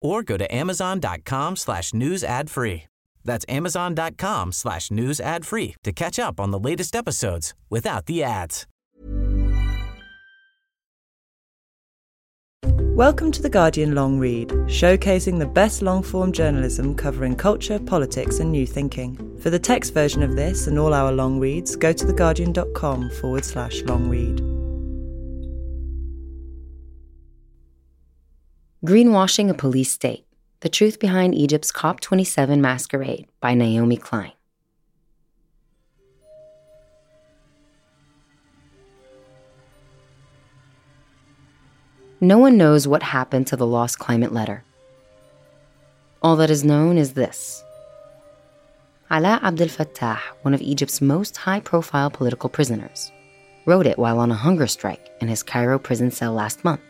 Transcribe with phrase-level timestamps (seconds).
[0.00, 2.84] or go to amazon.com slash news ad free.
[3.24, 8.22] That's amazon.com slash news ad free to catch up on the latest episodes without the
[8.22, 8.66] ads.
[13.00, 18.40] Welcome to The Guardian Long Read, showcasing the best long form journalism covering culture, politics,
[18.40, 19.38] and new thinking.
[19.40, 23.44] For the text version of this and all our long reads, go to theguardian.com forward
[23.46, 24.59] slash long read.
[28.82, 30.24] Greenwashing a Police State
[30.60, 34.32] The Truth Behind Egypt's COP27 Masquerade by Naomi Klein.
[42.22, 44.64] No one knows what happened to the lost climate letter.
[46.22, 47.62] All that is known is this
[49.10, 53.12] Alaa Abdel Fattah, one of Egypt's most high profile political prisoners,
[53.66, 56.80] wrote it while on a hunger strike in his Cairo prison cell last month.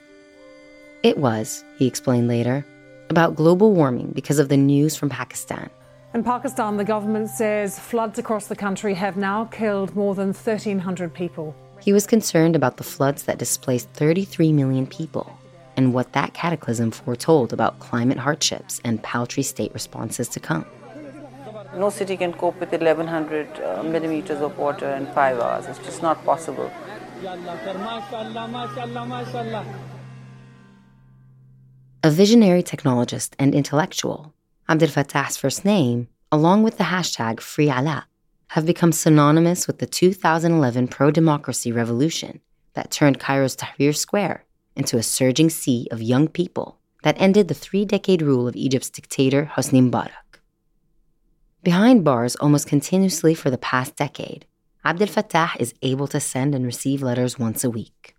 [1.02, 2.66] It was, he explained later,
[3.08, 5.70] about global warming because of the news from Pakistan.
[6.12, 11.14] In Pakistan, the government says floods across the country have now killed more than 1,300
[11.14, 11.54] people.
[11.80, 15.38] He was concerned about the floods that displaced 33 million people
[15.74, 20.66] and what that cataclysm foretold about climate hardships and paltry state responses to come.
[21.76, 25.64] No city can cope with 1100 uh, millimeters of water in five hours.
[25.64, 26.70] It's just not possible.
[32.02, 34.32] A visionary technologist and intellectual,
[34.66, 38.04] Abdel Fattah's first name, along with the hashtag FreeAlaa,
[38.48, 42.40] have become synonymous with the 2011 pro democracy revolution
[42.72, 47.54] that turned Cairo's Tahrir Square into a surging sea of young people that ended the
[47.54, 50.40] three decade rule of Egypt's dictator Hosni Mubarak.
[51.62, 54.46] Behind bars almost continuously for the past decade,
[54.86, 58.16] Abdel Fattah is able to send and receive letters once a week.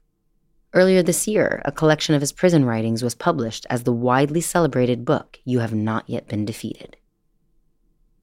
[0.73, 5.03] Earlier this year, a collection of his prison writings was published as the widely celebrated
[5.03, 6.95] book, You Have Not Yet Been Defeated.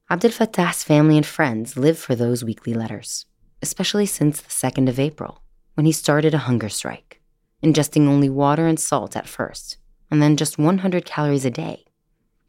[0.09, 3.27] Abdel Fattah's family and friends live for those weekly letters,
[3.61, 5.43] especially since the 2nd of April,
[5.75, 7.21] when he started a hunger strike,
[7.63, 9.77] ingesting only water and salt at first,
[10.09, 11.85] and then just 100 calories a day.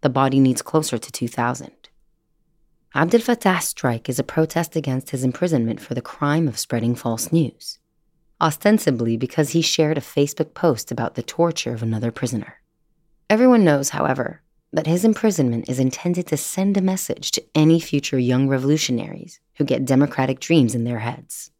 [0.00, 1.72] The body needs closer to 2,000.
[2.94, 7.30] Abdel Fattah's strike is a protest against his imprisonment for the crime of spreading false
[7.30, 7.79] news
[8.40, 12.60] ostensibly because he shared a Facebook post about the torture of another prisoner.
[13.28, 14.42] Everyone knows, however,
[14.72, 19.64] that his imprisonment is intended to send a message to any future young revolutionaries who
[19.64, 21.50] get democratic dreams in their heads.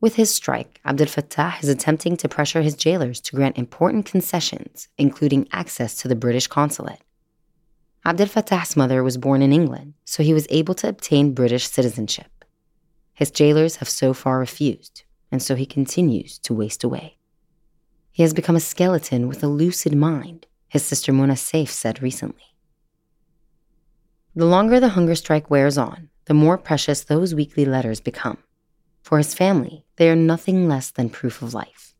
[0.00, 4.88] With his strike, Abdel Fattah is attempting to pressure his jailers to grant important concessions,
[4.96, 7.00] including access to the British consulate.
[8.04, 12.44] Abdel Fattah's mother was born in England, so he was able to obtain British citizenship.
[13.12, 17.16] His jailers have so far refused, and so he continues to waste away.
[18.10, 22.54] He has become a skeleton with a lucid mind, his sister Mona Seif said recently.
[24.34, 28.38] The longer the hunger strike wears on, the more precious those weekly letters become.
[29.02, 31.94] For his family, they are nothing less than proof of life.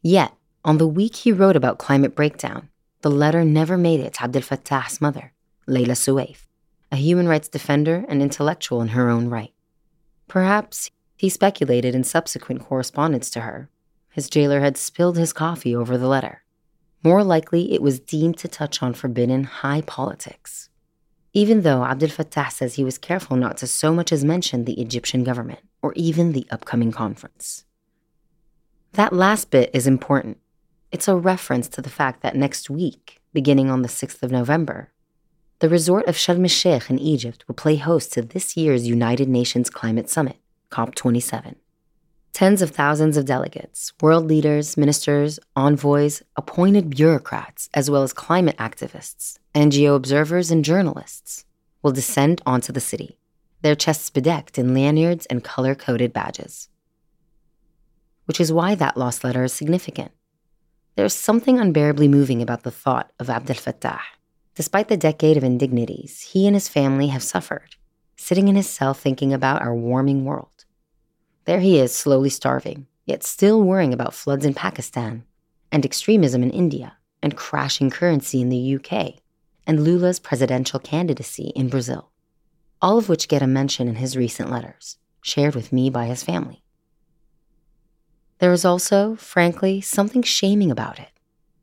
[0.00, 0.32] Yet,
[0.64, 2.68] on the week he wrote about climate breakdown,
[3.02, 5.32] the letter never made it to Abdel Fattah's mother,
[5.66, 6.46] Laila Soueif,
[6.92, 9.52] a human rights defender and intellectual in her own right.
[10.28, 13.70] Perhaps he speculated in subsequent correspondence to her.
[14.10, 16.42] His jailer had spilled his coffee over the letter.
[17.02, 20.70] More likely, it was deemed to touch on forbidden high politics.
[21.32, 24.80] Even though Abdel Fattah says he was careful not to so much as mention the
[24.80, 27.64] Egyptian government or even the upcoming conference.
[28.92, 30.38] That last bit is important.
[30.92, 34.92] It's a reference to the fact that next week, beginning on the 6th of November,
[35.58, 39.28] the resort of Sharm el Sheikh in Egypt will play host to this year's United
[39.28, 40.36] Nations Climate Summit.
[40.70, 41.56] COP27.
[42.32, 48.56] Tens of thousands of delegates, world leaders, ministers, envoys, appointed bureaucrats, as well as climate
[48.56, 51.44] activists, NGO observers, and journalists
[51.82, 53.18] will descend onto the city,
[53.62, 56.68] their chests bedecked in lanyards and color coded badges.
[58.24, 60.12] Which is why that lost letter is significant.
[60.96, 64.00] There's something unbearably moving about the thought of Abdel Fattah.
[64.54, 67.76] Despite the decade of indignities he and his family have suffered,
[68.16, 70.53] sitting in his cell thinking about our warming world.
[71.44, 75.24] There he is, slowly starving, yet still worrying about floods in Pakistan,
[75.70, 79.14] and extremism in India, and crashing currency in the UK,
[79.66, 82.10] and Lula's presidential candidacy in Brazil,
[82.80, 86.22] all of which get a mention in his recent letters, shared with me by his
[86.22, 86.62] family.
[88.38, 91.10] There is also, frankly, something shaming about it,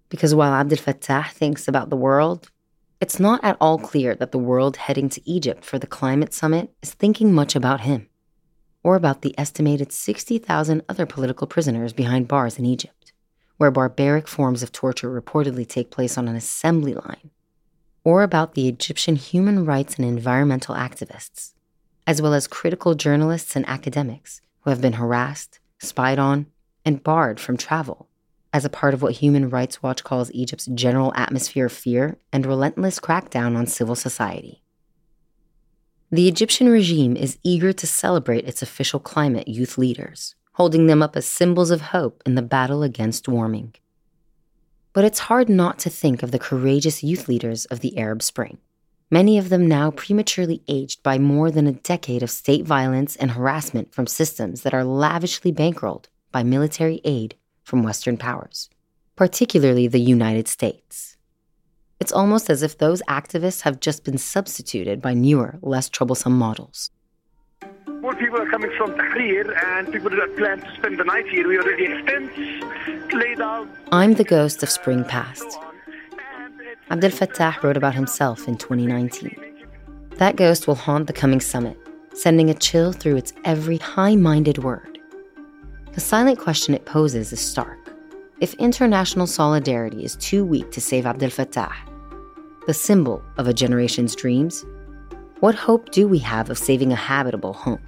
[0.09, 2.51] because while Abdel Fattah thinks about the world,
[2.99, 6.71] it's not at all clear that the world heading to Egypt for the climate summit
[6.83, 8.07] is thinking much about him,
[8.83, 13.13] or about the estimated 60,000 other political prisoners behind bars in Egypt,
[13.57, 17.29] where barbaric forms of torture reportedly take place on an assembly line
[18.03, 21.53] or about the Egyptian human rights and environmental activists,
[22.07, 26.47] as well as critical journalists and academics who have been harassed, spied on,
[26.83, 28.07] and barred from travel
[28.53, 32.45] as a part of what Human Rights Watch calls Egypt's general atmosphere of fear and
[32.45, 34.60] relentless crackdown on civil society.
[36.13, 41.15] The Egyptian regime is eager to celebrate its official climate youth leaders, holding them up
[41.15, 43.75] as symbols of hope in the battle against warming.
[44.91, 48.57] But it's hard not to think of the courageous youth leaders of the Arab Spring,
[49.09, 53.31] many of them now prematurely aged by more than a decade of state violence and
[53.31, 58.69] harassment from systems that are lavishly bankrolled by military aid from Western powers,
[59.15, 61.15] particularly the United States.
[62.01, 66.89] It's almost as if those activists have just been substituted by newer, less troublesome models.
[67.87, 71.47] More people are coming from Tahrir, and people that plan to spend the night here.
[71.47, 73.67] We already have tents laid out.
[73.91, 75.45] I'm the ghost of spring past.
[76.89, 79.35] Abdel Fattah wrote about himself in 2019.
[80.17, 81.77] That ghost will haunt the coming summit,
[82.15, 84.97] sending a chill through its every high minded word.
[85.93, 87.77] The silent question it poses is stark.
[88.39, 91.90] If international solidarity is too weak to save Abdel Fattah,
[92.67, 94.65] the symbol of a generation's dreams,
[95.39, 97.81] what hope do we have of saving a habitable home?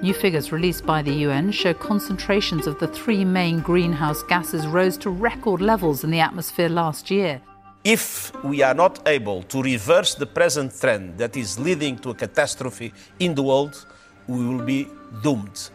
[0.00, 4.96] New figures released by the UN show concentrations of the three main greenhouse gases rose
[4.98, 7.42] to record levels in the atmosphere last year.
[7.84, 12.14] If we are not able to reverse the present trend that is leading to a
[12.14, 13.86] catastrophe in the world,
[14.26, 14.88] we will be
[15.22, 15.70] doomed.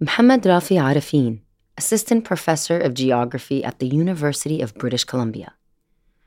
[0.00, 1.40] Mohamed Rafi Arefin,
[1.80, 5.54] assistant professor of geography at the University of British Columbia,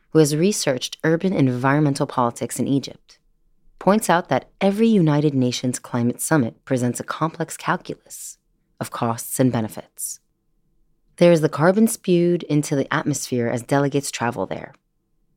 [0.09, 3.19] who has researched urban environmental politics in Egypt
[3.77, 8.39] points out that every United Nations climate summit presents a complex calculus
[8.79, 10.19] of costs and benefits.
[11.17, 14.73] There is the carbon spewed into the atmosphere as delegates travel there,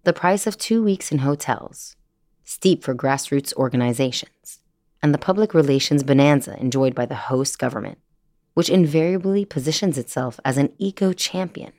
[0.04, 1.94] the price of two weeks in hotels,
[2.42, 4.60] steep for grassroots organizations,
[5.02, 7.98] and the public relations bonanza enjoyed by the host government,
[8.56, 11.70] which invariably positions itself as an eco champion,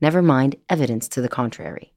[0.00, 1.92] never mind evidence to the contrary.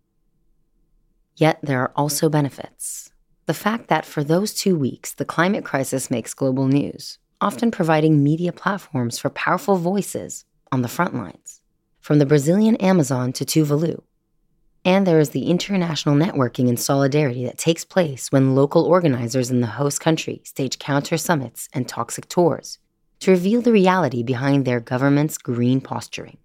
[1.37, 3.13] Yet there are also benefits
[3.45, 8.21] the fact that for those two weeks, the climate crisis makes global news, often providing
[8.21, 11.61] media platforms for powerful voices on the front lines,
[12.01, 14.01] from the Brazilian Amazon to Tuvalu.
[14.83, 19.61] And there is the international networking and solidarity that takes place when local organizers in
[19.61, 22.79] the host country stage counter summits and toxic tours
[23.19, 26.37] to reveal the reality behind their government's green posturing.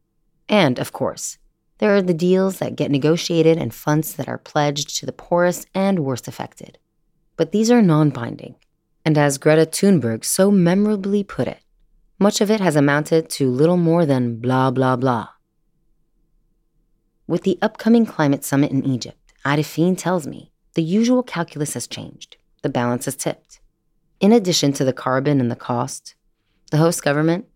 [0.48, 1.38] And, of course,
[1.78, 5.66] there are the deals that get negotiated and funds that are pledged to the poorest
[5.74, 6.78] and worst affected
[7.40, 8.54] but these are non binding.
[9.02, 11.60] And as Greta Thunberg so memorably put it,
[12.18, 15.30] much of it has amounted to little more than blah, blah, blah.
[17.26, 22.36] With the upcoming climate summit in Egypt, Arefin tells me the usual calculus has changed,
[22.60, 23.60] the balance has tipped.
[24.20, 26.14] In addition to the carbon and the cost,
[26.70, 27.46] the host government,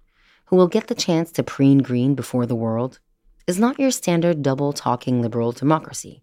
[0.47, 2.99] who will get the chance to preen green before the world,
[3.47, 6.23] is not your standard double talking liberal democracy.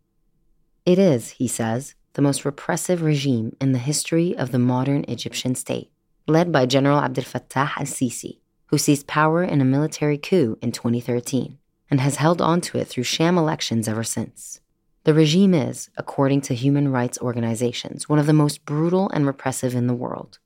[0.86, 5.55] It is, he says, the most repressive regime in the history of the modern Egyptian
[5.55, 5.91] state,
[6.27, 10.71] led by General Abdel Fattah al Sisi, who seized power in a military coup in
[10.71, 11.57] 2013
[11.89, 14.60] and has held on to it through sham elections ever since.
[15.03, 19.75] The regime is, according to human rights organizations, one of the most brutal and repressive
[19.75, 20.39] in the world.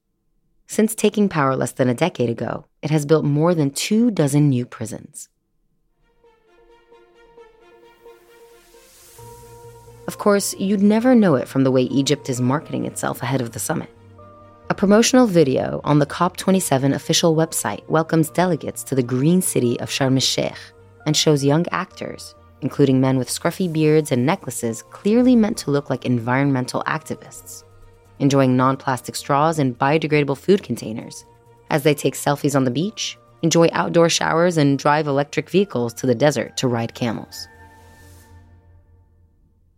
[0.67, 4.49] Since taking power less than a decade ago, it has built more than two dozen
[4.49, 5.29] new prisons,
[10.07, 13.53] Of course, you'd never know it from the way Egypt is marketing itself ahead of
[13.53, 13.89] the summit.
[14.69, 19.89] A promotional video on the COP27 official website welcomes delegates to the green city of
[19.89, 20.57] Sharm el Sheikh
[21.07, 25.89] and shows young actors, including men with scruffy beards and necklaces clearly meant to look
[25.89, 27.63] like environmental activists,
[28.19, 31.25] enjoying non plastic straws and biodegradable food containers
[31.69, 36.07] as they take selfies on the beach, enjoy outdoor showers, and drive electric vehicles to
[36.07, 37.47] the desert to ride camels.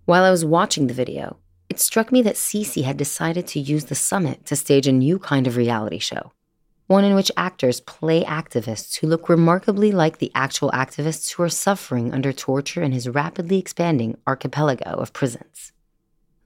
[0.06, 1.38] While I was watching the video,
[1.70, 5.20] it struck me that Sisi had decided to use the summit to stage a new
[5.20, 6.32] kind of reality show,
[6.88, 11.50] one in which actors play activists who look remarkably like the actual activists who are
[11.50, 15.74] suffering under torture in his rapidly expanding archipelago of prisons.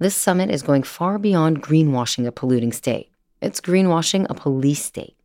[0.01, 3.12] This summit is going far beyond greenwashing a polluting state.
[3.39, 5.15] It's greenwashing a police state.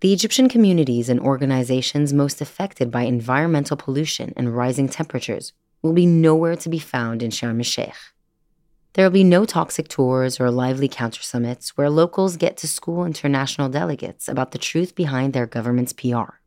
[0.00, 6.06] The Egyptian communities and organizations most affected by environmental pollution and rising temperatures will be
[6.06, 7.96] nowhere to be found in Sharm el Sheikh.
[8.92, 13.04] There will be no toxic tours or lively counter summits where locals get to school
[13.04, 16.38] international delegates about the truth behind their government's PR.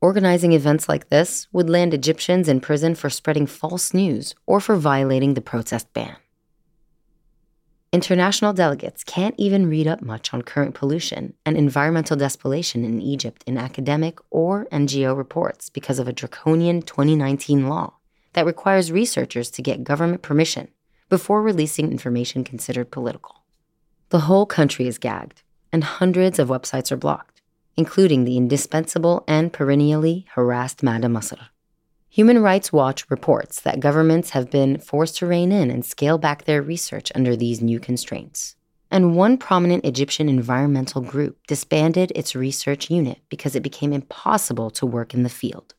[0.00, 4.74] Organizing events like this would land Egyptians in prison for spreading false news or for
[4.74, 6.16] violating the protest ban.
[7.92, 13.42] International delegates can't even read up much on current pollution and environmental despolation in Egypt
[13.48, 17.94] in academic or NGO reports because of a draconian 2019 law
[18.34, 20.68] that requires researchers to get government permission
[21.08, 23.42] before releasing information considered political.
[24.10, 25.42] The whole country is gagged,
[25.72, 27.42] and hundreds of websites are blocked,
[27.76, 31.48] including the indispensable and perennially harassed Mada Masr.
[32.12, 36.42] Human Rights Watch reports that governments have been forced to rein in and scale back
[36.44, 38.56] their research under these new constraints.
[38.90, 44.86] And one prominent Egyptian environmental group disbanded its research unit because it became impossible to
[44.86, 45.74] work in the field.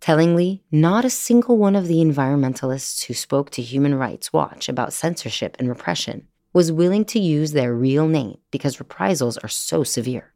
[0.00, 4.92] Tellingly, not a single one of the environmentalists who spoke to Human Rights Watch about
[4.92, 10.33] censorship and repression was willing to use their real name because reprisals are so severe.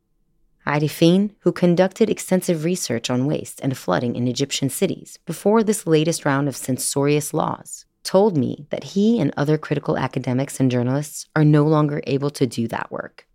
[0.68, 6.26] Arefin, who conducted extensive research on waste and flooding in Egyptian cities before this latest
[6.26, 11.44] round of censorious laws, told me that he and other critical academics and journalists are
[11.44, 13.26] no longer able to do that work.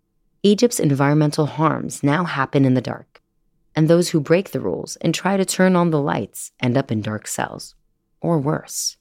[0.44, 3.22] Egypt's environmental harms now happen in the dark,
[3.76, 6.92] and those who break the rules and try to turn on the lights end up
[6.92, 7.74] in dark cells,
[8.22, 8.98] or worse.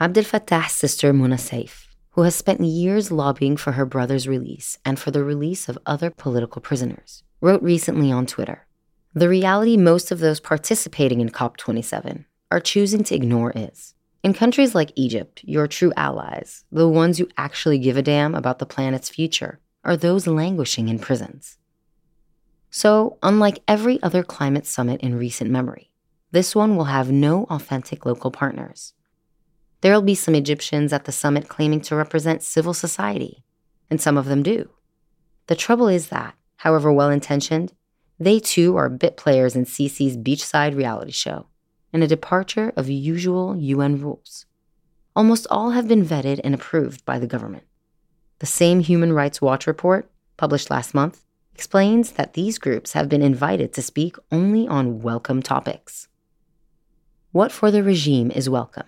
[0.00, 1.86] Abdel Fattah's sister Mona Seif,
[2.20, 6.10] who has spent years lobbying for her brother's release and for the release of other
[6.10, 8.66] political prisoners, wrote recently on Twitter
[9.14, 14.74] The reality most of those participating in COP27 are choosing to ignore is in countries
[14.74, 19.08] like Egypt, your true allies, the ones who actually give a damn about the planet's
[19.08, 21.56] future, are those languishing in prisons.
[22.68, 25.90] So, unlike every other climate summit in recent memory,
[26.32, 28.92] this one will have no authentic local partners.
[29.80, 33.44] There'll be some Egyptians at the summit claiming to represent civil society,
[33.88, 34.70] and some of them do.
[35.46, 37.72] The trouble is that, however well intentioned,
[38.18, 41.46] they too are bit players in Sisi's beachside reality show,
[41.92, 44.44] and a departure of usual UN rules.
[45.16, 47.64] Almost all have been vetted and approved by the government.
[48.40, 53.22] The same Human Rights Watch report, published last month, explains that these groups have been
[53.22, 56.08] invited to speak only on welcome topics.
[57.32, 58.86] What for the regime is welcome?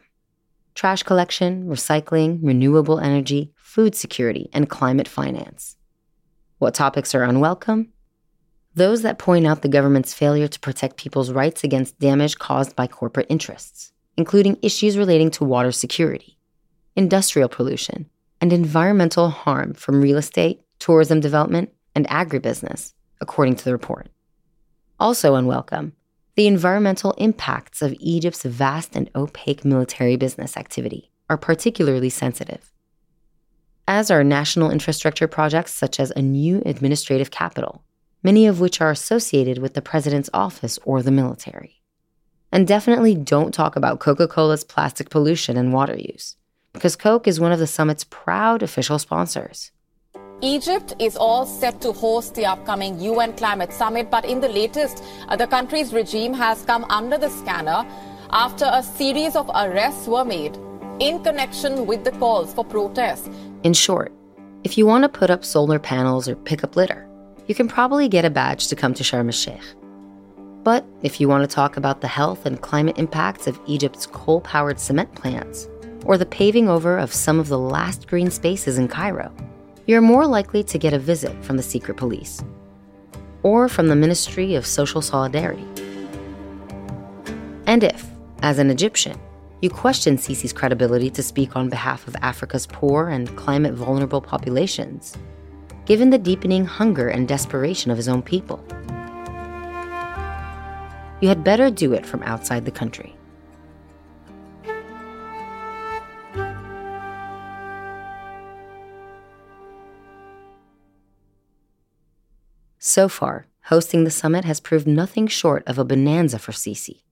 [0.75, 5.77] Trash collection, recycling, renewable energy, food security, and climate finance.
[6.59, 7.89] What topics are unwelcome?
[8.75, 12.87] Those that point out the government's failure to protect people's rights against damage caused by
[12.87, 16.39] corporate interests, including issues relating to water security,
[16.97, 18.09] industrial pollution,
[18.41, 24.09] and environmental harm from real estate, tourism development, and agribusiness, according to the report.
[24.99, 25.93] Also unwelcome,
[26.35, 32.73] the environmental impacts of Egypt's vast and opaque military business activity are particularly sensitive.
[33.87, 37.85] As are national infrastructure projects such as a new administrative capital,
[38.23, 41.83] many of which are associated with the president's office or the military.
[42.51, 46.37] And definitely don't talk about Coca Cola's plastic pollution and water use,
[46.73, 49.72] because Coke is one of the summit's proud official sponsors.
[50.45, 55.01] Egypt is all set to host the upcoming UN climate summit, but in the latest,
[55.29, 57.87] uh, the country's regime has come under the scanner
[58.31, 60.59] after a series of arrests were made
[60.99, 63.31] in connection with the calls for protests.
[63.63, 64.11] In short,
[64.65, 67.09] if you want to put up solar panels or pick up litter,
[67.47, 69.63] you can probably get a badge to come to Sharm el Sheikh.
[70.65, 74.41] But if you want to talk about the health and climate impacts of Egypt's coal
[74.41, 75.69] powered cement plants,
[76.05, 79.33] or the paving over of some of the last green spaces in Cairo,
[79.87, 82.43] you're more likely to get a visit from the secret police
[83.43, 85.67] or from the Ministry of Social Solidarity.
[87.67, 88.07] And if,
[88.43, 89.19] as an Egyptian,
[89.61, 95.17] you question Sisi's credibility to speak on behalf of Africa's poor and climate vulnerable populations,
[95.85, 98.65] given the deepening hunger and desperation of his own people.
[101.23, 103.15] you had better do it from outside the country.
[112.85, 117.03] So far, hosting the summit has proved nothing short of a bonanza for Sisi,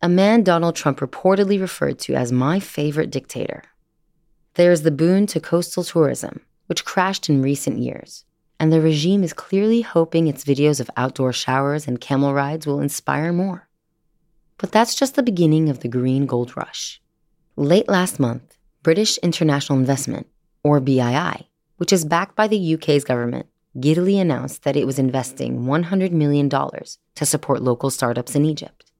[0.00, 3.64] a man Donald Trump reportedly referred to as my favorite dictator.
[4.54, 8.24] There is the boon to coastal tourism, which crashed in recent years,
[8.60, 12.78] and the regime is clearly hoping its videos of outdoor showers and camel rides will
[12.78, 13.66] inspire more.
[14.58, 17.02] But that's just the beginning of the green gold rush.
[17.56, 20.28] Late last month, British International Investment,
[20.62, 21.46] or BII,
[21.78, 23.46] which is backed by the UK's government,
[23.80, 28.90] giddily announced that it was investing $100 million to support local startups in Egypt.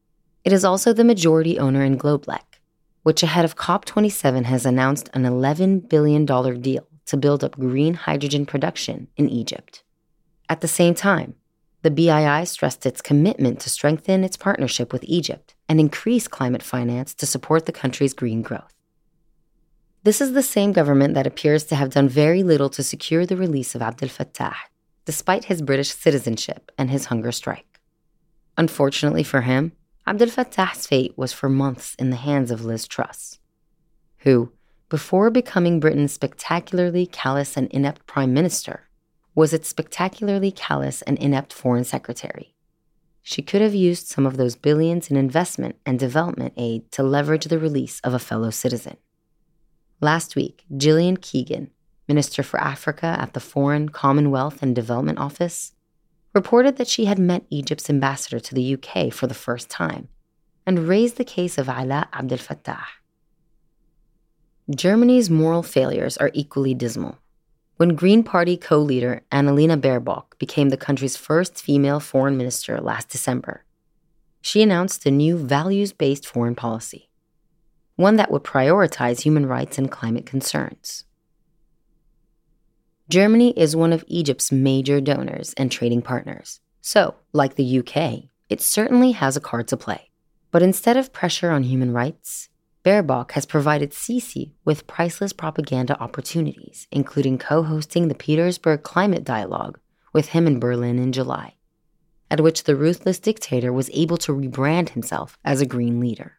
[0.45, 2.61] It is also the majority owner in Globeleq,
[3.03, 8.47] which ahead of COP27 has announced an $11 billion deal to build up green hydrogen
[8.47, 9.83] production in Egypt.
[10.49, 11.35] At the same time,
[11.83, 17.15] the BII stressed its commitment to strengthen its partnership with Egypt and increase climate finance
[17.15, 18.76] to support the country's green growth.
[20.07, 23.37] This is the same government that appears to have done very little to secure the
[23.37, 24.55] release of Abdel Fattah,
[25.05, 27.81] despite his British citizenship and his hunger strike.
[28.57, 29.73] Unfortunately for him,
[30.07, 33.41] Abdel Fattah's fate was for months in the hands of Liz Truss,
[34.19, 34.53] who,
[34.89, 38.85] before becoming Britain's spectacularly callous and inept prime minister,
[39.35, 42.55] was its spectacularly callous and inept foreign secretary.
[43.25, 47.47] She could have used some of those billions in investment and development aid to leverage
[47.47, 48.99] the release of a fellow citizen.
[50.03, 51.71] Last week, Gillian Keegan,
[52.07, 55.73] Minister for Africa at the Foreign, Commonwealth and Development Office,
[56.35, 60.09] reported that she had met Egypt's ambassador to the UK for the first time
[60.67, 62.85] and raised the case of Alaa Abdel Fattah.
[64.69, 67.17] Germany's moral failures are equally dismal.
[67.79, 73.09] When Green Party co leader Annalena Baerbock became the country's first female foreign minister last
[73.09, 73.65] December,
[74.43, 77.09] she announced a new values based foreign policy
[77.97, 81.05] one that would prioritize human rights and climate concerns.
[83.09, 86.61] Germany is one of Egypt's major donors and trading partners.
[86.81, 90.11] So, like the UK, it certainly has a card to play.
[90.51, 92.49] But instead of pressure on human rights,
[92.85, 99.81] Baerbock has provided Sisi with priceless propaganda opportunities, including co hosting the Petersburg Climate Dialogue
[100.13, 101.55] with him in Berlin in July,
[102.31, 106.36] at which the ruthless dictator was able to rebrand himself as a green leader.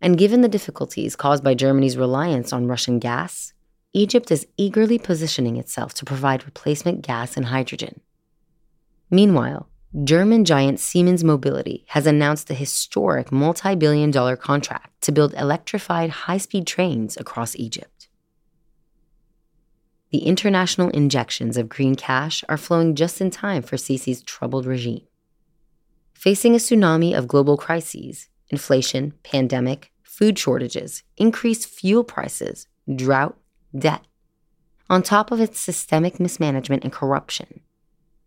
[0.00, 3.52] And given the difficulties caused by Germany's reliance on Russian gas,
[3.92, 8.00] Egypt is eagerly positioning itself to provide replacement gas and hydrogen.
[9.10, 9.68] Meanwhile,
[10.04, 16.10] German giant Siemens Mobility has announced a historic multi billion dollar contract to build electrified
[16.10, 18.08] high speed trains across Egypt.
[20.10, 25.06] The international injections of green cash are flowing just in time for Sisi's troubled regime.
[26.14, 33.36] Facing a tsunami of global crises, inflation, pandemic, food shortages, increased fuel prices, drought,
[33.76, 34.04] debt.
[34.90, 37.60] On top of its systemic mismanagement and corruption,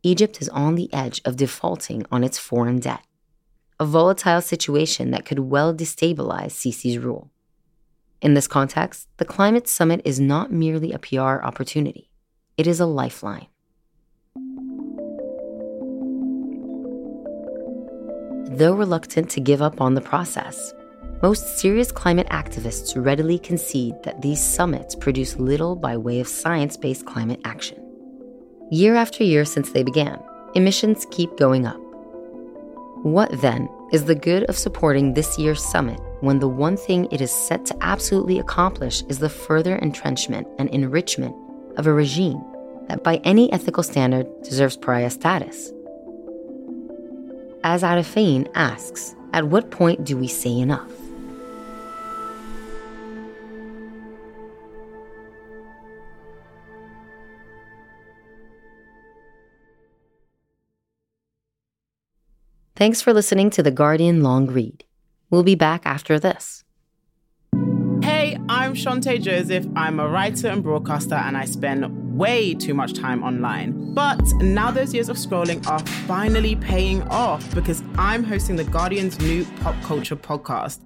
[0.03, 3.05] Egypt is on the edge of defaulting on its foreign debt,
[3.79, 7.31] a volatile situation that could well destabilize Sisi's rule.
[8.21, 12.09] In this context, the climate summit is not merely a PR opportunity,
[12.57, 13.47] it is a lifeline.
[18.53, 20.73] Though reluctant to give up on the process,
[21.21, 26.75] most serious climate activists readily concede that these summits produce little by way of science
[26.75, 27.81] based climate action.
[28.69, 30.21] Year after year since they began,
[30.53, 31.79] emissions keep going up.
[33.03, 37.21] What then is the good of supporting this year's summit when the one thing it
[37.21, 41.33] is set to absolutely accomplish is the further entrenchment and enrichment
[41.77, 42.43] of a regime
[42.89, 45.71] that, by any ethical standard, deserves pariah status?
[47.63, 50.91] As Arefin asks, at what point do we say enough?
[62.75, 64.85] Thanks for listening to The Guardian Long Read.
[65.29, 66.63] We'll be back after this.
[68.51, 69.65] I'm Chanté Joseph.
[69.77, 73.93] I'm a writer and broadcaster, and I spend way too much time online.
[73.93, 79.17] But now those years of scrolling are finally paying off because I'm hosting The Guardian's
[79.21, 80.81] new pop culture podcast.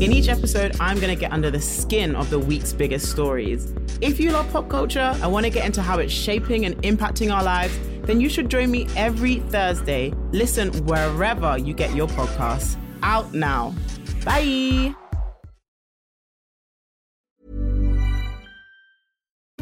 [0.00, 3.74] In each episode, I'm going to get under the skin of the week's biggest stories.
[4.00, 7.30] If you love pop culture and want to get into how it's shaping and impacting
[7.30, 10.14] our lives, then you should join me every Thursday.
[10.30, 12.78] Listen wherever you get your podcasts.
[13.02, 13.74] Out now.
[14.24, 14.94] Bye.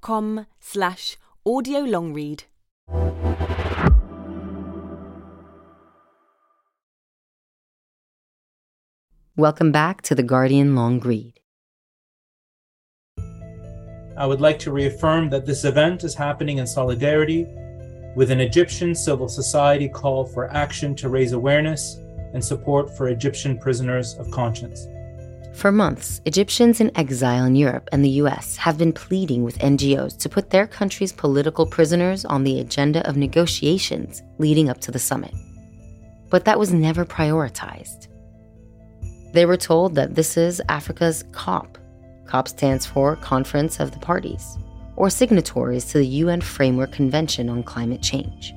[0.00, 2.44] com slash audiolongread.
[9.34, 11.40] Welcome back to the Guardian Long Read.
[14.14, 17.46] I would like to reaffirm that this event is happening in solidarity
[18.14, 21.96] with an Egyptian civil society call for action to raise awareness
[22.34, 24.86] and support for Egyptian prisoners of conscience.
[25.54, 30.18] For months, Egyptians in exile in Europe and the US have been pleading with NGOs
[30.18, 34.98] to put their country's political prisoners on the agenda of negotiations leading up to the
[34.98, 35.34] summit.
[36.30, 38.08] But that was never prioritized.
[39.32, 41.78] They were told that this is Africa's COP.
[42.26, 44.56] COP stands for Conference of the Parties,
[44.96, 48.54] or signatories to the UN Framework Convention on Climate Change.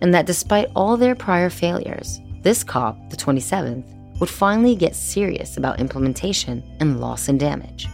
[0.00, 5.56] And that despite all their prior failures, this COP, the 27th, would finally get serious
[5.56, 7.88] about implementation and loss and damage.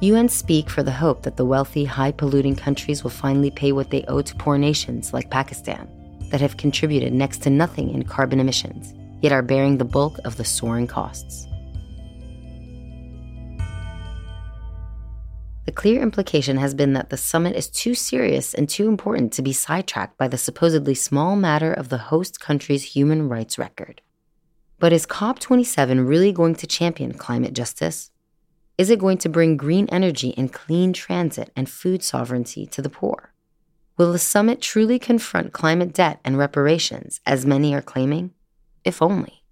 [0.00, 3.90] UN speak for the hope that the wealthy, high polluting countries will finally pay what
[3.90, 5.88] they owe to poor nations like Pakistan,
[6.30, 10.36] that have contributed next to nothing in carbon emissions, yet are bearing the bulk of
[10.36, 11.46] the soaring costs.
[15.64, 19.42] The clear implication has been that the summit is too serious and too important to
[19.42, 24.02] be sidetracked by the supposedly small matter of the host country's human rights record.
[24.78, 28.10] But is COP27 really going to champion climate justice?
[28.76, 32.90] Is it going to bring green energy and clean transit and food sovereignty to the
[32.90, 33.32] poor?
[33.96, 38.32] Will the summit truly confront climate debt and reparations, as many are claiming?
[38.84, 39.42] If only.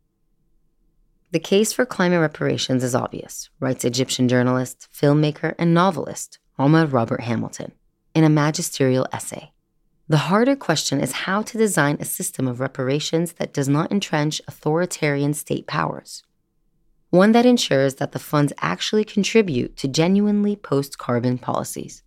[1.30, 7.22] The case for climate reparations is obvious, writes Egyptian journalist, filmmaker, and novelist Omar Robert
[7.22, 7.72] Hamilton
[8.14, 9.53] in a magisterial essay.
[10.06, 14.42] The harder question is how to design a system of reparations that does not entrench
[14.46, 16.22] authoritarian state powers.
[17.08, 22.02] One that ensures that the funds actually contribute to genuinely post carbon policies.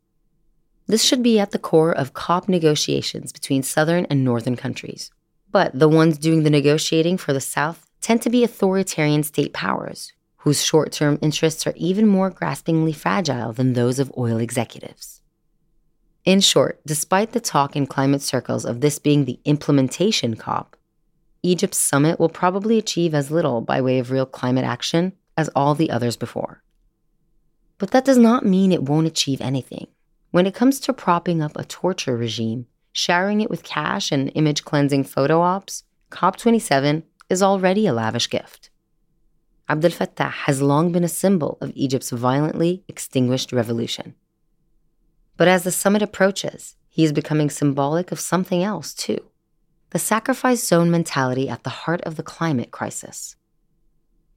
[0.86, 5.10] This should be at the core of COP negotiations between southern and northern countries.
[5.52, 10.14] But the ones doing the negotiating for the South tend to be authoritarian state powers,
[10.38, 15.17] whose short term interests are even more graspingly fragile than those of oil executives.
[16.28, 20.76] In short, despite the talk in climate circles of this being the implementation COP,
[21.42, 25.74] Egypt's summit will probably achieve as little by way of real climate action as all
[25.74, 26.62] the others before.
[27.78, 29.88] But that does not mean it won't achieve anything.
[30.32, 34.66] When it comes to propping up a torture regime, showering it with cash and image
[34.66, 38.70] cleansing photo ops, COP27 is already a lavish gift.
[39.70, 44.14] Abdel Fattah has long been a symbol of Egypt's violently extinguished revolution.
[45.38, 49.20] But as the summit approaches, he is becoming symbolic of something else, too
[49.92, 53.36] the sacrifice zone mentality at the heart of the climate crisis.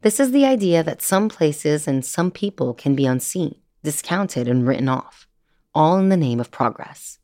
[0.02, 4.66] This is the idea that some places and some people can be unseen, discounted, and
[4.66, 5.26] written off,
[5.74, 7.18] all in the name of progress.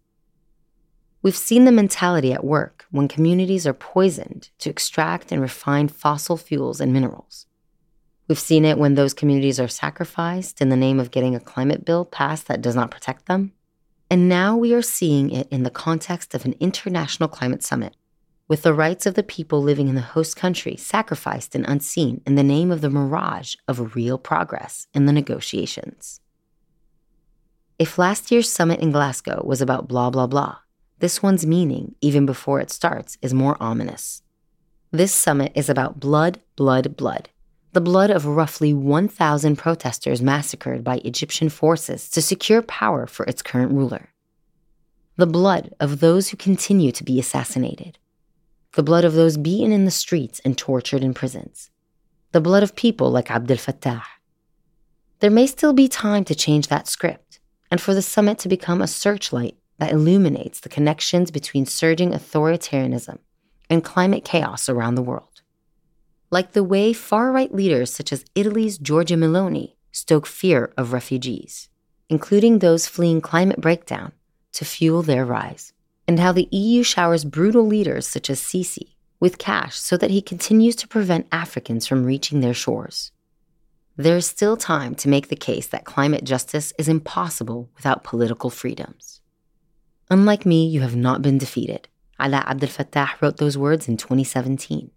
[1.23, 6.37] We've seen the mentality at work when communities are poisoned to extract and refine fossil
[6.37, 7.47] fuels and minerals.
[8.29, 11.85] We've seen it when those communities are sacrificed in the name of getting a climate
[11.85, 13.53] bill passed that does not protect them.
[14.09, 17.97] And now we are seeing it in the context of an international climate summit,
[18.47, 22.37] with the rights of the people living in the host country sacrificed and unseen in
[22.37, 26.21] the name of the mirage of real progress in the negotiations.
[27.79, 30.59] If last year's summit in Glasgow was about blah, blah, blah,
[31.01, 34.23] this one's meaning, even before it starts, is more ominous.
[34.93, 37.29] This summit is about blood, blood, blood
[37.77, 43.43] the blood of roughly 1,000 protesters massacred by Egyptian forces to secure power for its
[43.43, 44.09] current ruler.
[45.17, 47.99] The blood of those who continue to be assassinated.
[48.77, 51.69] The blood of those beaten in the streets and tortured in prisons.
[52.33, 54.05] The blood of people like Abdel Fattah.
[55.21, 58.81] There may still be time to change that script and for the summit to become
[58.81, 63.19] a searchlight that illuminates the connections between surging authoritarianism
[63.69, 65.36] and climate chaos around the world
[66.31, 71.69] like the way far right leaders such as Italy's Giorgia Meloni stoke fear of refugees,
[72.09, 74.13] including those fleeing climate breakdown,
[74.53, 75.73] to fuel their rise,
[76.09, 80.21] and how the EU showers brutal leaders such as Sisi with cash so that he
[80.21, 83.13] continues to prevent Africans from reaching their shores.
[83.97, 88.51] There is still time to make the case that climate justice is impossible without political
[88.51, 89.23] freedoms.
[90.11, 91.89] Unlike me, you have not been defeated.
[92.21, 94.91] Alaa Abdel Fattah wrote those words in 2017.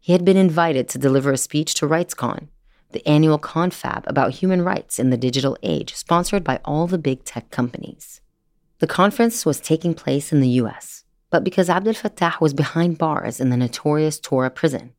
[0.00, 2.48] He had been invited to deliver a speech to RightsCon,
[2.92, 7.24] the annual confab about human rights in the digital age, sponsored by all the big
[7.24, 8.20] tech companies.
[8.78, 13.40] The conference was taking place in the US, but because Abdel Fattah was behind bars
[13.40, 14.94] in the notorious Tora prison,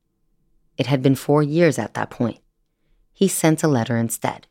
[0.78, 2.40] it had been four years at that point.
[3.14, 4.48] He sent a letter instead.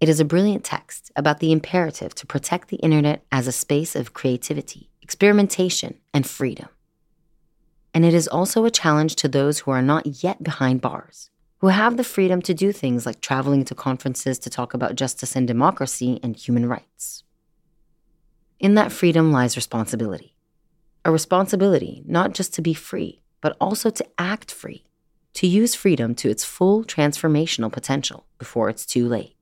[0.00, 3.94] It is a brilliant text about the imperative to protect the internet as a space
[3.94, 6.68] of creativity, experimentation, and freedom
[7.96, 11.30] and it is also a challenge to those who are not yet behind bars,
[11.60, 15.34] who have the freedom to do things like traveling to conferences to talk about justice
[15.34, 17.24] and democracy and human rights.
[18.60, 20.36] In that freedom lies responsibility.
[21.06, 24.84] A responsibility not just to be free, but also to act free,
[25.32, 29.36] to use freedom to its full transformational potential before it's too late.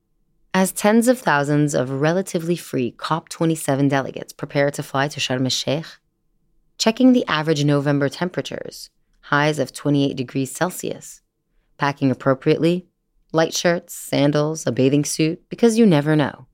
[0.53, 5.49] As tens of thousands of relatively free COP27 delegates prepare to fly to Sharm el
[5.49, 5.87] Sheikh,
[6.77, 8.89] checking the average November temperatures,
[9.21, 11.21] highs of 28 degrees Celsius,
[11.77, 12.87] packing appropriately,
[13.31, 16.47] light shirts, sandals, a bathing suit, because you never know.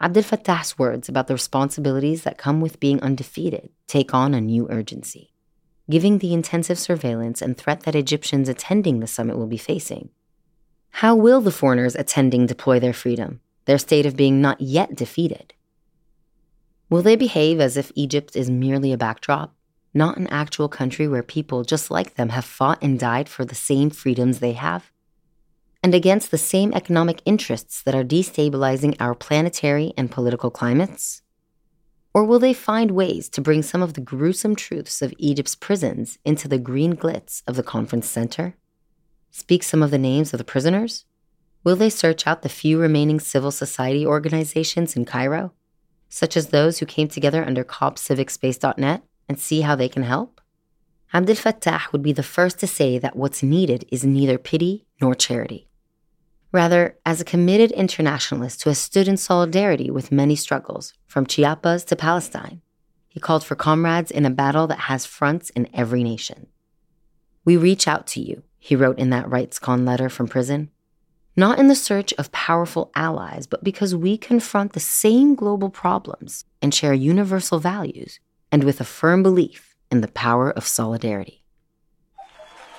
[0.00, 4.66] Abdel Fattah's words about the responsibilities that come with being undefeated take on a new
[4.68, 5.32] urgency,
[5.88, 10.10] giving the intensive surveillance and threat that Egyptians attending the summit will be facing.
[10.96, 15.54] How will the foreigners attending deploy their freedom, their state of being not yet defeated?
[16.92, 19.54] Will they behave as if Egypt is merely a backdrop,
[19.94, 23.54] not an actual country where people just like them have fought and died for the
[23.54, 24.92] same freedoms they have?
[25.82, 31.22] And against the same economic interests that are destabilizing our planetary and political climates?
[32.12, 36.18] Or will they find ways to bring some of the gruesome truths of Egypt's prisons
[36.26, 38.54] into the green glitz of the conference center?
[39.30, 41.06] Speak some of the names of the prisoners?
[41.64, 45.54] Will they search out the few remaining civil society organizations in Cairo?
[46.12, 50.42] Such as those who came together under copcivicspace.net, and see how they can help?
[51.14, 55.14] Abdel Fattah would be the first to say that what's needed is neither pity nor
[55.14, 55.70] charity.
[56.52, 61.82] Rather, as a committed internationalist who has stood in solidarity with many struggles, from Chiapas
[61.84, 62.60] to Palestine,
[63.08, 66.46] he called for comrades in a battle that has fronts in every nation.
[67.42, 70.68] We reach out to you, he wrote in that RightsCon letter from prison,
[71.36, 76.44] not in the search of powerful allies, but because we confront the same global problems
[76.60, 81.42] and share universal values, and with a firm belief in the power of solidarity.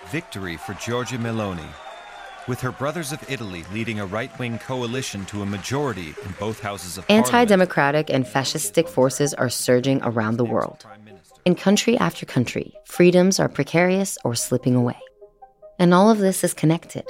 [0.08, 1.68] Victory for Giorgia Meloni,
[2.48, 6.60] with her brothers of Italy leading a right wing coalition to a majority in both
[6.60, 10.86] houses of Anti democratic and fascistic forces are surging around the world.
[11.46, 15.00] In country after country, freedoms are precarious or slipping away.
[15.80, 17.06] And all of this is connected.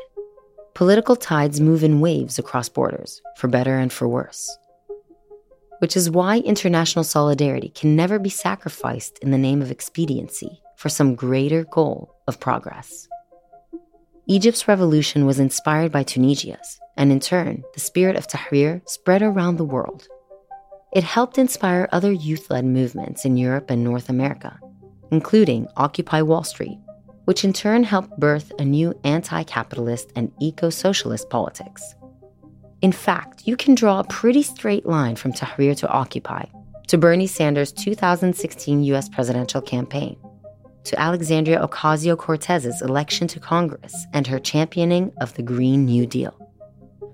[0.76, 4.50] Political tides move in waves across borders, for better and for worse.
[5.78, 10.90] Which is why international solidarity can never be sacrificed in the name of expediency for
[10.90, 13.08] some greater goal of progress.
[14.26, 19.58] Egypt's revolution was inspired by Tunisia's, and in turn, the spirit of Tahrir spread around
[19.58, 20.08] the world.
[20.92, 24.60] It helped inspire other youth led movements in Europe and North America,
[25.12, 26.80] including Occupy Wall Street,
[27.26, 31.96] which in turn helped birth a new anti capitalist and eco socialist politics.
[32.82, 36.46] In fact, you can draw a pretty straight line from Tahrir to Occupy,
[36.88, 40.18] to Bernie Sanders' 2016 US presidential campaign,
[40.84, 46.38] to Alexandria Ocasio Cortez's election to Congress and her championing of the Green New Deal.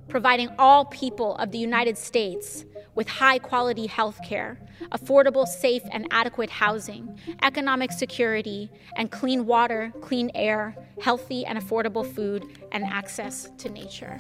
[0.07, 4.59] Providing all people of the United States with high quality health care,
[4.91, 12.05] affordable, safe, and adequate housing, economic security, and clean water, clean air, healthy and affordable
[12.05, 14.17] food, and access to nature.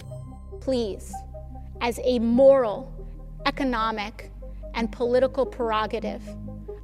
[0.61, 1.13] Please,
[1.81, 2.93] as a moral,
[3.45, 4.31] economic,
[4.73, 6.21] and political prerogative,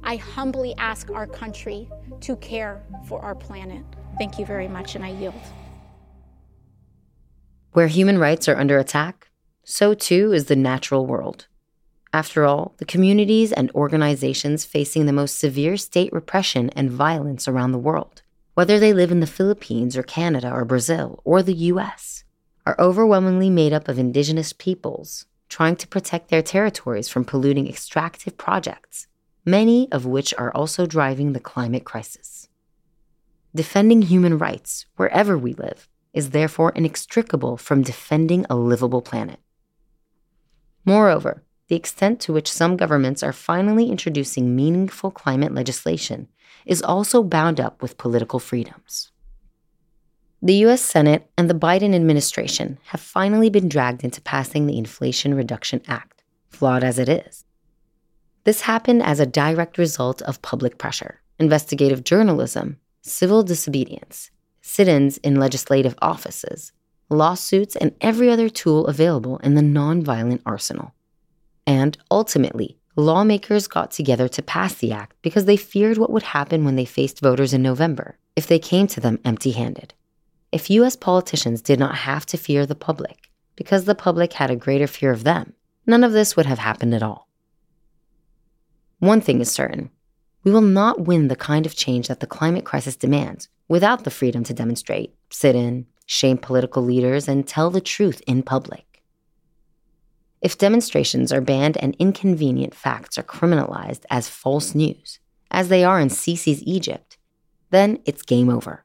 [0.02, 1.88] I humbly ask our country
[2.20, 3.84] to care for our planet.
[4.18, 5.34] Thank you very much, and I yield.
[7.72, 9.28] Where human rights are under attack,
[9.64, 11.46] so too is the natural world.
[12.16, 17.72] After all, the communities and organizations facing the most severe state repression and violence around
[17.72, 18.22] the world,
[18.54, 22.24] whether they live in the Philippines or Canada or Brazil or the US,
[22.64, 28.38] are overwhelmingly made up of indigenous peoples trying to protect their territories from polluting extractive
[28.38, 29.08] projects,
[29.44, 32.48] many of which are also driving the climate crisis.
[33.54, 39.38] Defending human rights, wherever we live, is therefore inextricable from defending a livable planet.
[40.86, 46.28] Moreover, the extent to which some governments are finally introducing meaningful climate legislation
[46.64, 49.10] is also bound up with political freedoms.
[50.42, 55.34] The US Senate and the Biden administration have finally been dragged into passing the Inflation
[55.34, 57.44] Reduction Act, flawed as it is.
[58.44, 65.18] This happened as a direct result of public pressure, investigative journalism, civil disobedience, sit ins
[65.18, 66.72] in legislative offices,
[67.08, 70.92] lawsuits, and every other tool available in the nonviolent arsenal.
[71.66, 76.64] And ultimately, lawmakers got together to pass the act because they feared what would happen
[76.64, 79.94] when they faced voters in November if they came to them empty handed.
[80.52, 84.56] If US politicians did not have to fear the public because the public had a
[84.56, 85.54] greater fear of them,
[85.86, 87.28] none of this would have happened at all.
[88.98, 89.90] One thing is certain
[90.44, 94.12] we will not win the kind of change that the climate crisis demands without the
[94.12, 98.85] freedom to demonstrate, sit in, shame political leaders, and tell the truth in public.
[100.40, 105.18] If demonstrations are banned and inconvenient facts are criminalized as false news,
[105.50, 107.16] as they are in Sisi's Egypt,
[107.70, 108.84] then it's game over.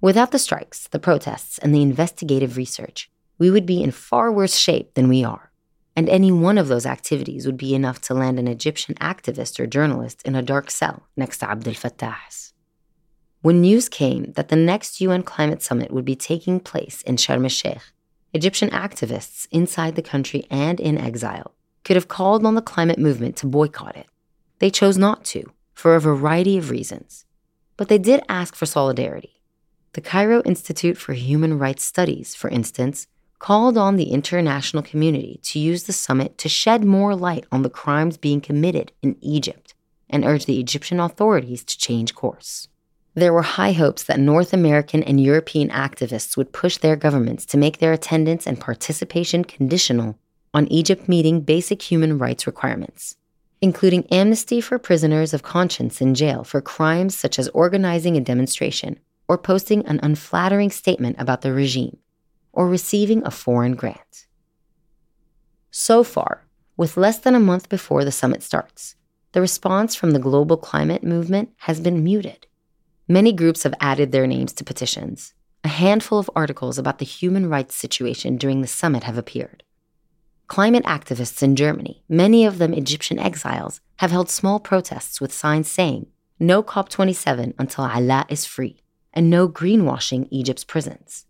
[0.00, 4.56] Without the strikes, the protests, and the investigative research, we would be in far worse
[4.56, 5.50] shape than we are.
[5.96, 9.66] And any one of those activities would be enough to land an Egyptian activist or
[9.66, 12.52] journalist in a dark cell next to Abdel Fattah's.
[13.40, 17.44] When news came that the next UN climate summit would be taking place in Sharm
[17.44, 17.80] el Sheikh,
[18.36, 23.34] Egyptian activists inside the country and in exile could have called on the climate movement
[23.36, 24.06] to boycott it.
[24.58, 27.24] They chose not to, for a variety of reasons.
[27.78, 29.40] But they did ask for solidarity.
[29.94, 33.06] The Cairo Institute for Human Rights Studies, for instance,
[33.38, 37.70] called on the international community to use the summit to shed more light on the
[37.70, 39.74] crimes being committed in Egypt
[40.10, 42.68] and urged the Egyptian authorities to change course.
[43.16, 47.56] There were high hopes that North American and European activists would push their governments to
[47.56, 50.18] make their attendance and participation conditional
[50.52, 53.16] on Egypt meeting basic human rights requirements,
[53.62, 59.00] including amnesty for prisoners of conscience in jail for crimes such as organizing a demonstration
[59.28, 61.96] or posting an unflattering statement about the regime,
[62.52, 64.26] or receiving a foreign grant.
[65.70, 66.44] So far,
[66.76, 68.94] with less than a month before the summit starts,
[69.32, 72.46] the response from the global climate movement has been muted.
[73.08, 75.32] Many groups have added their names to petitions.
[75.62, 79.62] A handful of articles about the human rights situation during the summit have appeared.
[80.48, 85.68] Climate activists in Germany, many of them Egyptian exiles, have held small protests with signs
[85.68, 86.06] saying,
[86.40, 88.80] No COP27 until Alaa is free
[89.12, 91.26] and no greenwashing Egypt's prisons.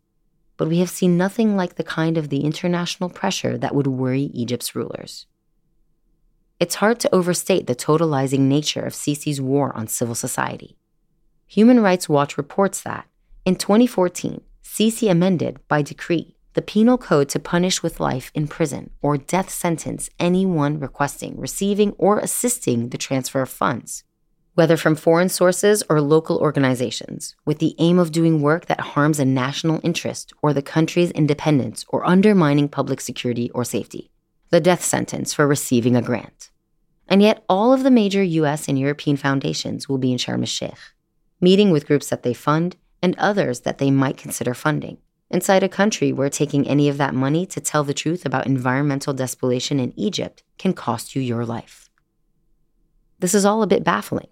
[0.57, 4.31] But we have seen nothing like the kind of the international pressure that would worry
[4.33, 5.27] Egypt's rulers.
[6.59, 10.79] It's hard to overstate the totalizing nature of Sisi's war on civil society.
[11.49, 13.07] Human Rights Watch reports that,
[13.45, 18.91] in 2014, Sisi amended, by decree, the penal code to punish with life in prison
[19.01, 24.03] or death sentence anyone requesting, receiving, or assisting the transfer of funds.
[24.55, 29.21] Whether from foreign sources or local organizations, with the aim of doing work that harms
[29.21, 34.11] a national interest or the country's independence or undermining public security or safety,
[34.51, 36.51] the death sentence for receiving a grant.
[37.07, 40.47] And yet, all of the major US and European foundations will be in Sharm el
[40.47, 40.79] Sheikh,
[41.41, 44.99] meeting with groups that they fund and others that they might consider funding,
[45.31, 49.13] inside a country where taking any of that money to tell the truth about environmental
[49.13, 51.89] despoliation in Egypt can cost you your life.
[53.19, 54.29] This is all a bit baffling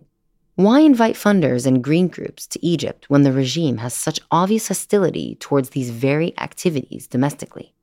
[0.56, 5.34] why invite funders and green groups to Egypt when the regime has such obvious hostility
[5.40, 7.74] towards these very activities domestically?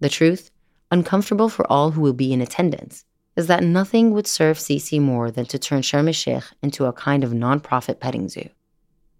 [0.00, 0.50] The truth,
[0.90, 3.04] uncomfortable for all who will be in attendance,
[3.36, 6.92] is that nothing would serve Sisi more than to turn Sharm el Sheikh into a
[6.92, 8.48] kind of nonprofit petting zoo,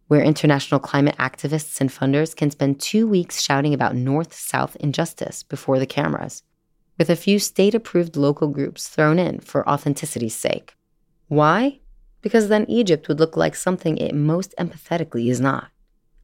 [0.09, 5.43] where international climate activists and funders can spend two weeks shouting about north south injustice
[5.43, 6.43] before the cameras,
[6.99, 10.75] with a few state approved local groups thrown in for authenticity's sake.
[11.29, 11.79] Why?
[12.23, 15.69] Because then Egypt would look like something it most empathetically is not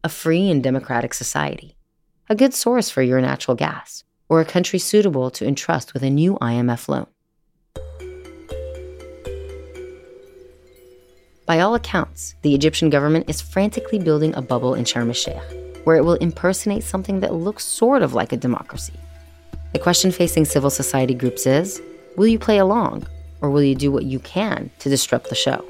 [0.04, 1.76] a free and democratic society,
[2.28, 6.10] a good source for your natural gas, or a country suitable to entrust with a
[6.10, 7.06] new IMF loan.
[11.46, 15.84] By all accounts, the Egyptian government is frantically building a bubble in Sharm el Sheikh,
[15.84, 18.94] where it will impersonate something that looks sort of like a democracy.
[19.72, 21.80] The question facing civil society groups is
[22.16, 23.06] will you play along,
[23.42, 25.64] or will you do what you can to disrupt the show?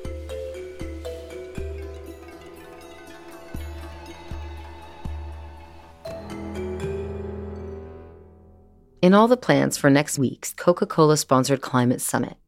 [9.03, 12.39] In all the plans for next week's Coca Cola sponsored climate summit,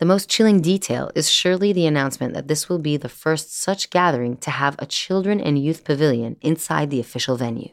[0.00, 3.90] the most chilling detail is surely the announcement that this will be the first such
[3.90, 7.68] gathering to have a children and youth pavilion inside the official venue.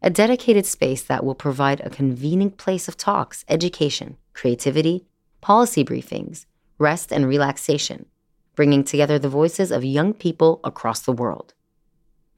[0.00, 5.04] A dedicated space that will provide a convening place of talks, education, creativity,
[5.42, 6.46] policy briefings,
[6.78, 8.06] rest, and relaxation,
[8.54, 11.52] bringing together the voices of young people across the world.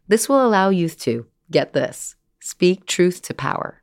[0.08, 3.79] This will allow youth to, get this, speak truth to power.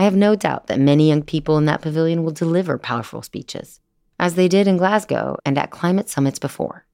[0.00, 3.80] I have no doubt that many young people in that pavilion will deliver powerful speeches,
[4.18, 6.86] as they did in Glasgow and at climate summits before.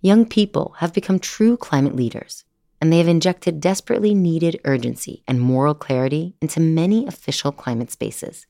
[0.00, 2.44] Young people have become true climate leaders,
[2.80, 8.48] and they have injected desperately needed urgency and moral clarity into many official climate spaces.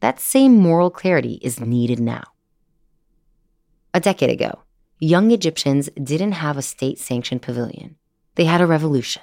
[0.00, 2.24] That same moral clarity is needed now.
[3.92, 4.62] A decade ago,
[4.98, 7.96] young Egyptians didn't have a state sanctioned pavilion,
[8.36, 9.20] they had a revolution.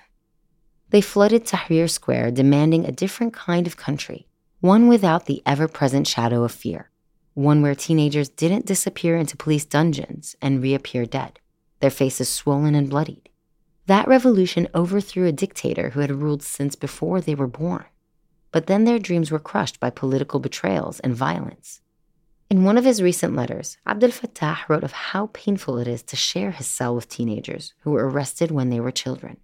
[0.92, 4.28] They flooded Tahrir Square demanding a different kind of country,
[4.60, 6.90] one without the ever present shadow of fear,
[7.36, 11.40] one where teenagers didn't disappear into police dungeons and reappear dead,
[11.80, 13.30] their faces swollen and bloodied.
[13.86, 17.86] That revolution overthrew a dictator who had ruled since before they were born.
[18.52, 21.82] But then their dreams were crushed by political betrayals and violence.
[22.50, 26.16] In one of his recent letters, Abdel Fattah wrote of how painful it is to
[26.16, 29.38] share his cell with teenagers who were arrested when they were children.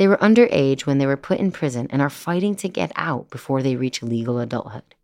[0.00, 3.28] They were underage when they were put in prison and are fighting to get out
[3.28, 4.94] before they reach legal adulthood.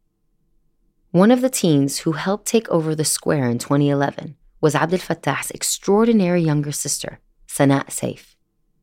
[1.10, 5.50] One of the teens who helped take over the square in 2011 was Abdel Fattah's
[5.50, 8.36] extraordinary younger sister, Sanaa Seif.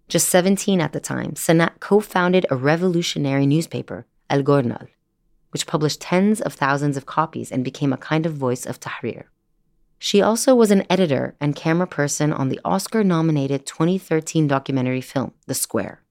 [0.07, 4.89] Just 17 at the time, Sanaa co founded a revolutionary newspaper, El Gornal,
[5.49, 9.23] which published tens of thousands of copies and became a kind of voice of Tahrir.
[9.97, 15.33] She also was an editor and camera person on the Oscar nominated 2013 documentary film,
[15.47, 16.02] The Square.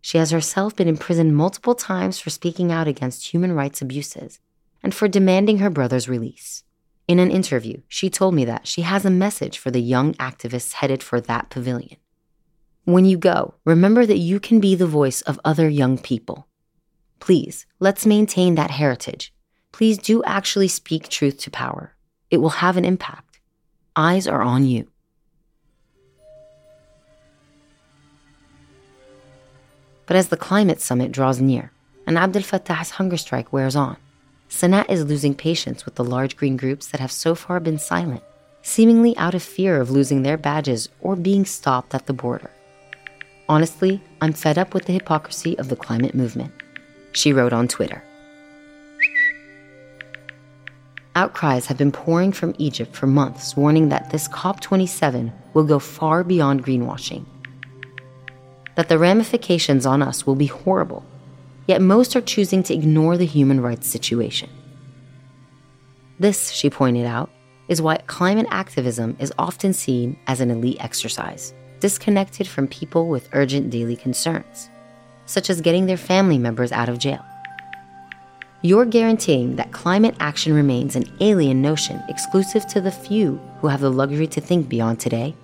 [0.00, 4.40] She has herself been imprisoned multiple times for speaking out against human rights abuses
[4.82, 6.64] and for demanding her brother's release.
[7.06, 10.74] In an interview, she told me that she has a message for the young activists
[10.74, 11.96] headed for that pavilion.
[12.84, 16.46] When you go, remember that you can be the voice of other young people.
[17.18, 19.34] Please, let's maintain that heritage.
[19.72, 21.94] Please do actually speak truth to power.
[22.30, 23.40] It will have an impact.
[23.94, 24.89] Eyes are on you.
[30.10, 31.70] But as the climate summit draws near
[32.04, 33.96] and Abdel Fattah's hunger strike wears on,
[34.48, 38.24] Sanaa is losing patience with the large green groups that have so far been silent,
[38.60, 42.50] seemingly out of fear of losing their badges or being stopped at the border.
[43.48, 46.52] Honestly, I'm fed up with the hypocrisy of the climate movement,
[47.12, 48.02] she wrote on Twitter.
[51.14, 56.24] Outcries have been pouring from Egypt for months, warning that this COP27 will go far
[56.24, 57.26] beyond greenwashing
[58.76, 61.04] that the ramifications on us will be horrible,
[61.66, 64.48] yet most are choosing to ignore the human rights situation.
[66.18, 67.30] This, she pointed out,
[67.68, 73.28] is why climate activism is often seen as an elite exercise, disconnected from people with
[73.32, 74.68] urgent daily concerns,
[75.26, 77.24] such as getting their family members out of jail.
[78.62, 83.80] You're guaranteeing that climate action remains an alien notion exclusive to the few who have
[83.80, 85.34] the luxury to think beyond today,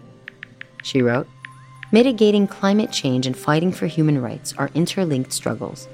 [0.83, 1.27] she wrote.
[1.93, 5.87] Mitigating climate change and fighting for human rights are interlinked struggles.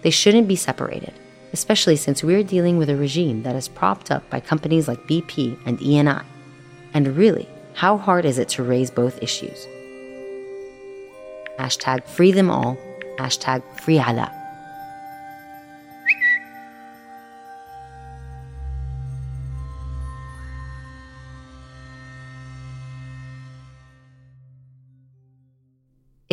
[0.00, 1.12] They shouldn't be separated,
[1.52, 5.58] especially since we're dealing with a regime that is propped up by companies like BP
[5.66, 6.24] and ENI.
[6.94, 9.66] And really, how hard is it to raise both issues?
[11.58, 12.78] Hashtag free them all,
[13.18, 14.43] hashtag free Alaa.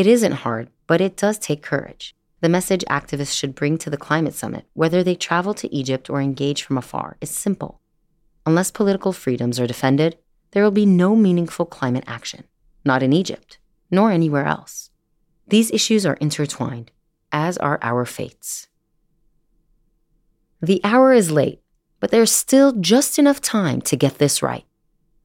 [0.02, 2.16] It isn't hard, but it does take courage.
[2.40, 6.20] The message activists should bring to the climate summit, whether they travel to Egypt or
[6.20, 7.82] engage from afar, is simple.
[8.48, 10.18] Unless political freedoms are defended,
[10.54, 12.46] there will be no meaningful climate action,
[12.84, 13.60] not in Egypt,
[13.92, 14.90] nor anywhere else.
[15.48, 16.90] These issues are intertwined,
[17.32, 18.70] as are our fates.
[20.64, 21.62] The hour is late,
[22.00, 24.66] but there's still just enough time to get this right.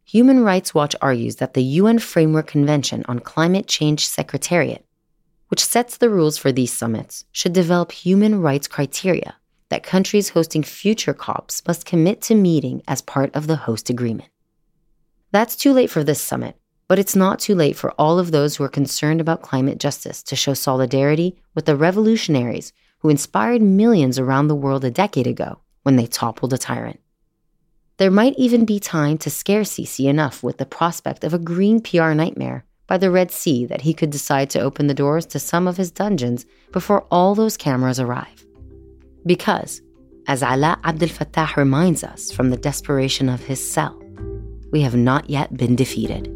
[0.08, 4.86] Human Rights Watch argues that the UN Framework Convention on Climate Change Secretariat,
[5.48, 9.34] which sets the rules for these summits, should develop human rights criteria
[9.68, 14.28] that countries hosting future COPs must commit to meeting as part of the host agreement.
[15.32, 16.54] That's too late for this summit,
[16.86, 20.22] but it's not too late for all of those who are concerned about climate justice
[20.22, 25.58] to show solidarity with the revolutionaries who inspired millions around the world a decade ago
[25.82, 27.00] when they toppled a tyrant.
[27.98, 31.80] There might even be time to scare Sisi enough with the prospect of a green
[31.80, 35.38] PR nightmare by the Red Sea that he could decide to open the doors to
[35.38, 38.44] some of his dungeons before all those cameras arrive.
[39.24, 39.80] Because,
[40.28, 43.98] as Alaa Abdel Fattah reminds us from the desperation of his cell,
[44.72, 46.26] we have not yet been defeated.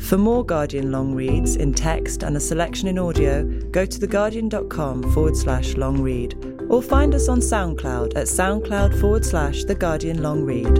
[0.00, 5.12] For more Guardian long reads in text and a selection in audio, go to theguardian.com
[5.12, 10.22] forward slash long read or find us on SoundCloud at soundcloud forward slash The Guardian
[10.22, 10.78] Long Read.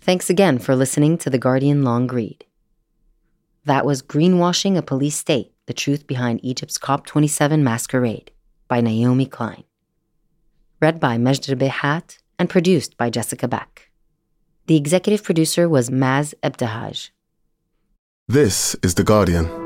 [0.00, 2.44] Thanks again for listening to The Guardian Long Read.
[3.64, 8.30] That was Greenwashing a Police State The Truth Behind Egypt's COP27 Masquerade
[8.68, 9.64] by Naomi Klein.
[10.80, 13.90] Read by Majd Behat and produced by Jessica Beck.
[14.66, 17.10] The executive producer was Maz Ebtehaj.
[18.28, 19.65] This is The Guardian.